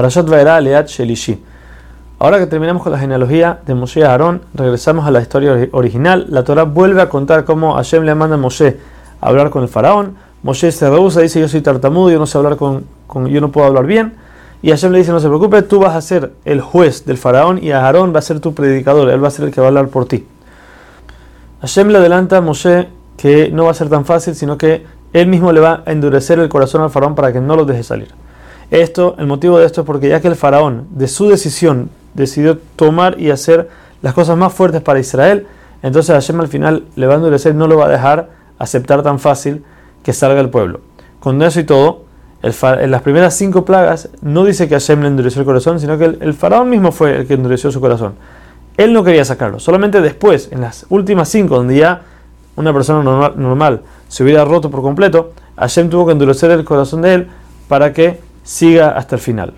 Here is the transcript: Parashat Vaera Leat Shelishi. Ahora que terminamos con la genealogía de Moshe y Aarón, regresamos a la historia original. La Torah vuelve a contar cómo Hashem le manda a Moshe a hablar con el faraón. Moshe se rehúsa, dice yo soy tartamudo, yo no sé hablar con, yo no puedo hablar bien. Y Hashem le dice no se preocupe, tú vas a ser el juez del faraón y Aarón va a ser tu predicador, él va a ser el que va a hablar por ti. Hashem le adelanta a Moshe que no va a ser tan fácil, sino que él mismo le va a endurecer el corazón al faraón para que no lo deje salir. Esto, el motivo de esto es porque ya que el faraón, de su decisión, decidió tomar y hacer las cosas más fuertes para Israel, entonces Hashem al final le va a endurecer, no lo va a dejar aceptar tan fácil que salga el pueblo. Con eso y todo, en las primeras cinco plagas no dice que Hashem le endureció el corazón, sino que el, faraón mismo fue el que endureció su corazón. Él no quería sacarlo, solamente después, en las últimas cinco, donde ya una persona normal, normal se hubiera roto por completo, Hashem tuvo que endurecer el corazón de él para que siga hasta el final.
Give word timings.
Parashat 0.00 0.26
Vaera 0.30 0.58
Leat 0.62 0.88
Shelishi. 0.88 1.38
Ahora 2.20 2.38
que 2.38 2.46
terminamos 2.46 2.82
con 2.82 2.90
la 2.90 2.98
genealogía 2.98 3.58
de 3.66 3.74
Moshe 3.74 4.00
y 4.00 4.02
Aarón, 4.02 4.40
regresamos 4.54 5.06
a 5.06 5.10
la 5.10 5.20
historia 5.20 5.68
original. 5.72 6.24
La 6.30 6.42
Torah 6.42 6.62
vuelve 6.62 7.02
a 7.02 7.10
contar 7.10 7.44
cómo 7.44 7.74
Hashem 7.74 8.04
le 8.04 8.14
manda 8.14 8.36
a 8.36 8.38
Moshe 8.38 8.78
a 9.20 9.28
hablar 9.28 9.50
con 9.50 9.62
el 9.62 9.68
faraón. 9.68 10.16
Moshe 10.42 10.72
se 10.72 10.88
rehúsa, 10.88 11.20
dice 11.20 11.38
yo 11.38 11.48
soy 11.48 11.60
tartamudo, 11.60 12.10
yo 12.10 12.18
no 12.18 12.24
sé 12.24 12.38
hablar 12.38 12.56
con, 12.56 12.86
yo 13.28 13.42
no 13.42 13.52
puedo 13.52 13.66
hablar 13.66 13.84
bien. 13.84 14.14
Y 14.62 14.70
Hashem 14.70 14.90
le 14.90 15.00
dice 15.00 15.12
no 15.12 15.20
se 15.20 15.28
preocupe, 15.28 15.60
tú 15.60 15.80
vas 15.80 15.94
a 15.94 16.00
ser 16.00 16.32
el 16.46 16.62
juez 16.62 17.04
del 17.04 17.18
faraón 17.18 17.62
y 17.62 17.72
Aarón 17.72 18.14
va 18.14 18.20
a 18.20 18.22
ser 18.22 18.40
tu 18.40 18.54
predicador, 18.54 19.10
él 19.10 19.22
va 19.22 19.28
a 19.28 19.30
ser 19.30 19.44
el 19.44 19.50
que 19.52 19.60
va 19.60 19.66
a 19.66 19.68
hablar 19.68 19.88
por 19.88 20.06
ti. 20.06 20.26
Hashem 21.60 21.88
le 21.88 21.98
adelanta 21.98 22.38
a 22.38 22.40
Moshe 22.40 22.88
que 23.18 23.50
no 23.52 23.66
va 23.66 23.72
a 23.72 23.74
ser 23.74 23.90
tan 23.90 24.06
fácil, 24.06 24.34
sino 24.34 24.56
que 24.56 24.82
él 25.12 25.26
mismo 25.26 25.52
le 25.52 25.60
va 25.60 25.82
a 25.84 25.92
endurecer 25.92 26.38
el 26.38 26.48
corazón 26.48 26.80
al 26.80 26.88
faraón 26.88 27.14
para 27.14 27.34
que 27.34 27.42
no 27.42 27.54
lo 27.54 27.66
deje 27.66 27.82
salir. 27.82 28.08
Esto, 28.70 29.16
el 29.18 29.26
motivo 29.26 29.58
de 29.58 29.66
esto 29.66 29.80
es 29.80 29.86
porque 29.86 30.08
ya 30.08 30.20
que 30.20 30.28
el 30.28 30.36
faraón, 30.36 30.86
de 30.90 31.08
su 31.08 31.28
decisión, 31.28 31.90
decidió 32.14 32.58
tomar 32.76 33.20
y 33.20 33.30
hacer 33.30 33.68
las 34.02 34.14
cosas 34.14 34.36
más 34.36 34.52
fuertes 34.52 34.80
para 34.80 35.00
Israel, 35.00 35.46
entonces 35.82 36.12
Hashem 36.14 36.40
al 36.40 36.48
final 36.48 36.84
le 36.94 37.06
va 37.06 37.14
a 37.14 37.16
endurecer, 37.16 37.54
no 37.54 37.66
lo 37.66 37.76
va 37.76 37.86
a 37.86 37.88
dejar 37.88 38.30
aceptar 38.58 39.02
tan 39.02 39.18
fácil 39.18 39.64
que 40.02 40.12
salga 40.12 40.40
el 40.40 40.50
pueblo. 40.50 40.80
Con 41.18 41.42
eso 41.42 41.60
y 41.60 41.64
todo, 41.64 42.04
en 42.42 42.90
las 42.90 43.02
primeras 43.02 43.34
cinco 43.34 43.64
plagas 43.64 44.08
no 44.22 44.44
dice 44.44 44.68
que 44.68 44.74
Hashem 44.74 45.02
le 45.02 45.08
endureció 45.08 45.40
el 45.40 45.46
corazón, 45.46 45.80
sino 45.80 45.98
que 45.98 46.04
el, 46.04 46.34
faraón 46.34 46.70
mismo 46.70 46.92
fue 46.92 47.18
el 47.18 47.26
que 47.26 47.34
endureció 47.34 47.70
su 47.70 47.80
corazón. 47.80 48.14
Él 48.76 48.92
no 48.92 49.04
quería 49.04 49.24
sacarlo, 49.24 49.58
solamente 49.58 50.00
después, 50.00 50.48
en 50.52 50.60
las 50.60 50.86
últimas 50.88 51.28
cinco, 51.28 51.56
donde 51.56 51.76
ya 51.76 52.02
una 52.56 52.72
persona 52.72 53.02
normal, 53.02 53.34
normal 53.36 53.80
se 54.08 54.22
hubiera 54.22 54.44
roto 54.44 54.70
por 54.70 54.80
completo, 54.80 55.32
Hashem 55.56 55.90
tuvo 55.90 56.06
que 56.06 56.12
endurecer 56.12 56.50
el 56.50 56.64
corazón 56.64 57.02
de 57.02 57.14
él 57.14 57.28
para 57.68 57.92
que 57.92 58.20
siga 58.42 58.90
hasta 58.90 59.16
el 59.16 59.20
final. 59.20 59.54